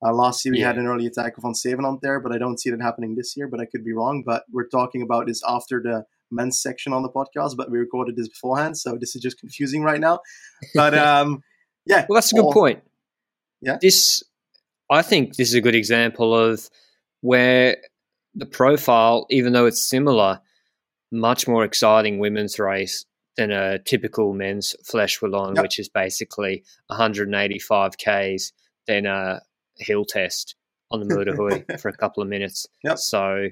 [0.04, 0.68] Uh, last year we yeah.
[0.68, 3.48] had an early attack of Zevenand there, but I don't see it happening this year.
[3.48, 4.22] But I could be wrong.
[4.24, 8.16] But we're talking about this after the men's section on the podcast, but we recorded
[8.16, 10.20] this beforehand, so this is just confusing right now.
[10.74, 11.42] But um,
[11.86, 12.82] yeah, well, that's a good point.
[13.64, 14.22] Yeah, this
[14.90, 16.68] I think this is a good example of
[17.20, 17.78] where
[18.34, 20.40] the profile, even though it's similar,
[21.10, 23.06] much more exciting women's race
[23.36, 25.64] than a typical men's Flèche Wallonne, yep.
[25.64, 28.52] which is basically 185 Ks,
[28.86, 29.40] then a
[29.78, 30.54] hill test
[30.90, 32.66] on the Mur de Huy for a couple of minutes.
[32.84, 32.98] Yep.
[32.98, 33.48] So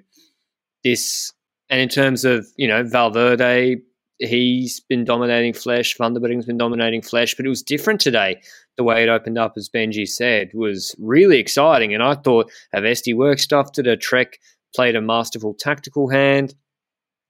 [0.85, 1.33] this,
[1.71, 3.81] and in terms of, you know, Valverde,
[4.19, 8.41] he's been dominating Flèche, Van der Breggen's been dominating Flèche, but it was different today.
[8.79, 11.93] The way it opened up, as Benji said, was really exciting.
[11.93, 14.39] And I thought Avesti work stuff to the Trek
[14.75, 16.55] played a masterful tactical hand.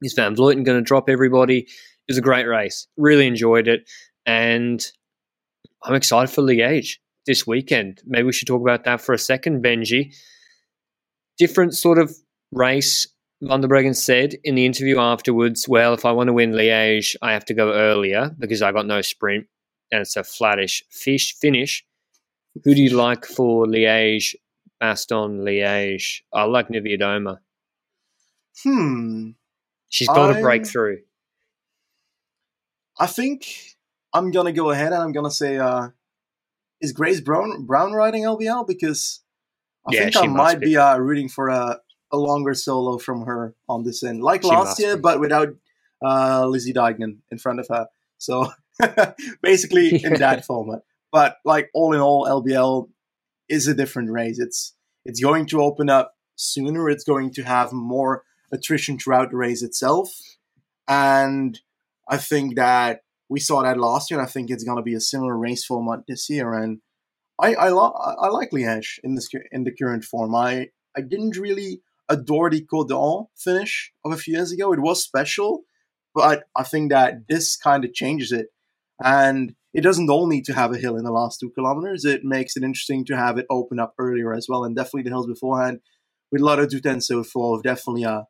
[0.03, 1.59] Is Van Vleuten going to drop everybody?
[1.59, 1.69] It
[2.09, 2.87] was a great race.
[2.97, 3.91] Really enjoyed it.
[4.25, 4.85] And
[5.83, 8.03] I'm excited for Liège this weekend.
[8.07, 10.15] Maybe we should talk about that for a second, Benji.
[11.39, 12.15] Different sort of
[12.53, 13.09] race.
[13.41, 17.17] Van der Breggen said in the interview afterwards, well, if I want to win Liège,
[17.21, 19.47] I have to go earlier because I got no sprint
[19.93, 21.85] and it's a flattish fish finish.
[22.65, 24.35] Who do you like for Liège
[24.83, 26.23] Bastogne, Liège.
[26.33, 27.39] I like Niewiadoma.
[28.65, 29.31] Hmm.
[29.89, 30.99] She's got a breakthrough.
[32.99, 33.77] I think
[34.13, 35.89] I'm gonna go ahead and I'm gonna say, uh,
[36.81, 38.67] is Grace Brown Brown riding LBL?
[38.67, 39.21] Because
[39.87, 41.79] I yeah, think I might be, be uh, rooting for a,
[42.11, 45.03] a longer solo from her on this end, like she last year, be.
[45.03, 45.49] but without
[46.05, 47.87] uh, Lizzie Deignan in front of her.
[48.19, 48.51] So
[49.43, 50.81] basically in that format.
[51.11, 52.89] But like all in all, LBL
[53.49, 54.39] is a different race.
[54.39, 56.89] It's it's going to open up sooner.
[56.89, 60.11] It's going to have more attrition throughout the race itself,
[60.89, 61.61] and
[62.09, 64.21] I think that we saw that last year.
[64.21, 66.53] and I think it's going to be a similar race format this year.
[66.53, 66.81] And
[67.41, 70.35] I I, lo- I like Liège in this in the current form.
[70.35, 74.73] I I didn't really adore the Caudan finish of a few years ago.
[74.73, 75.63] It was special,
[76.15, 78.49] but I think that this kind of changes it.
[79.05, 82.05] And it doesn't all need to have a hill in the last two kilometers.
[82.05, 84.65] It makes it interesting to have it open up earlier as well.
[84.65, 85.81] And definitely the hills beforehand
[86.31, 88.23] with a lot of Duten so forth definitely uh,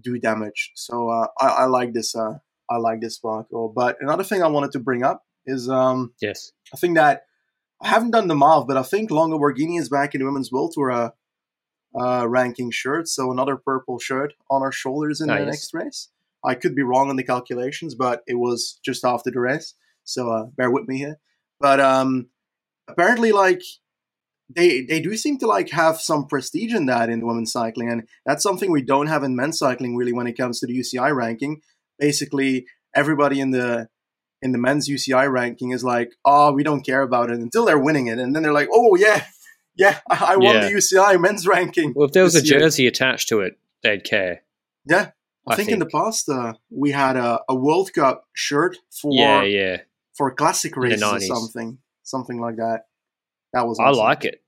[0.00, 0.72] do damage.
[0.74, 2.14] So uh, I, I, like this.
[2.14, 2.38] Uh,
[2.70, 3.72] I like this Sparkle.
[3.74, 7.22] But another thing I wanted to bring up is um, yes, I think that
[7.80, 10.50] I haven't done the MOV, but I think Longo Borghini is back in the women's
[10.50, 11.10] world tour uh,
[11.98, 13.08] uh, ranking shirt.
[13.08, 15.40] So another purple shirt on our shoulders in nice.
[15.40, 16.08] the next race.
[16.44, 19.74] I could be wrong on the calculations, but it was just after the race.
[20.08, 21.18] So uh, bear with me here.
[21.60, 22.28] But um,
[22.88, 23.62] apparently, like
[24.54, 28.08] they they do seem to like have some prestige in that in women's cycling, and
[28.24, 31.14] that's something we don't have in men's cycling really when it comes to the UCI
[31.14, 31.60] ranking.
[31.98, 33.88] Basically, everybody in the
[34.40, 37.78] in the men's UCI ranking is like, oh, we don't care about it until they're
[37.78, 39.24] winning it, and then they're like, oh yeah,
[39.76, 40.68] yeah, I, I won yeah.
[40.68, 41.92] the UCI men's ranking.
[41.94, 42.90] Well, if there was a jersey year.
[42.90, 44.42] attached to it, they'd care.
[44.86, 45.10] Yeah,
[45.46, 48.78] I, I think, think, in the past uh, we had a, a World Cup shirt
[48.90, 49.78] for yeah, yeah
[50.18, 52.82] for classic races or something, something like that.
[53.54, 53.78] That was.
[53.78, 53.98] Awesome.
[54.00, 54.42] I like it.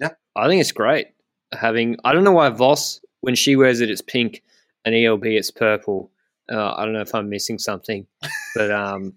[0.00, 1.08] Yeah, I think it's great
[1.52, 1.96] having.
[2.04, 4.42] I don't know why Vos when she wears it, it's pink,
[4.84, 6.10] and ELB it's purple.
[6.50, 8.06] Uh, I don't know if I'm missing something,
[8.54, 9.14] but um,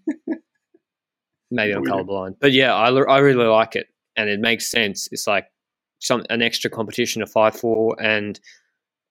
[1.51, 2.37] maybe I'm colorblind.
[2.39, 5.09] But yeah, I, I really like it, and it makes sense.
[5.11, 5.47] It's like
[5.99, 8.39] some an extra competition to fight for, and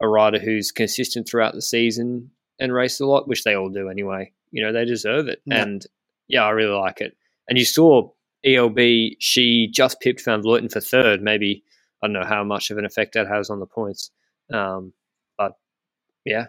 [0.01, 3.89] a rider who's consistent throughout the season and race a lot, which they all do
[3.89, 4.33] anyway.
[4.51, 5.63] You know, they deserve it, yeah.
[5.63, 5.87] and
[6.29, 7.17] yeah, I really like it.
[7.49, 8.11] And you saw
[8.45, 8.79] ELB,
[9.19, 11.23] she just pipped Van Vleuten for third.
[11.23, 11.65] Maybe,
[12.03, 14.11] I don't know how much of an effect that has on the points.
[14.53, 14.93] Um,
[15.39, 15.53] but
[16.25, 16.47] yeah,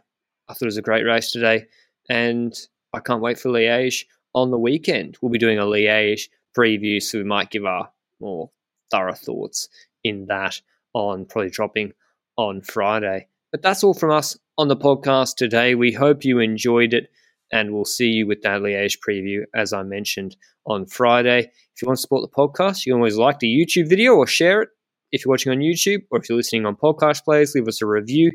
[0.47, 1.65] I thought it was a great race today.
[2.09, 2.53] And
[2.93, 5.17] I can't wait for Liège on the weekend.
[5.21, 8.51] We'll be doing a Liège preview, so we might give our more
[8.91, 9.69] thorough thoughts
[10.03, 10.61] in that
[10.93, 11.93] on probably dropping
[12.37, 13.27] on Friday.
[13.51, 15.75] But that's all from us on the podcast today.
[15.75, 17.09] We hope you enjoyed it
[17.53, 20.35] and we'll see you with that Liège preview, as I mentioned
[20.65, 21.51] on Friday.
[21.75, 24.25] If you want to support the podcast, you can always like the YouTube video or
[24.25, 24.69] share it
[25.11, 27.85] if you're watching on YouTube, or if you're listening on podcast players, leave us a
[27.85, 28.31] review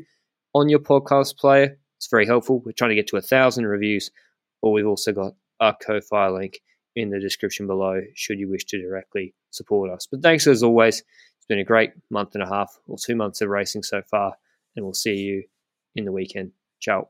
[0.53, 1.77] on your podcast player.
[1.97, 2.61] It's very helpful.
[2.65, 4.09] We're trying to get to a thousand reviews,
[4.61, 6.61] or we've also got our Ko-Fi link
[6.95, 10.07] in the description below should you wish to directly support us.
[10.09, 10.99] But thanks as always.
[10.99, 14.35] It's been a great month and a half or two months of racing so far,
[14.77, 15.43] and we'll see you
[15.97, 16.53] in the weekend.
[16.79, 17.09] Ciao.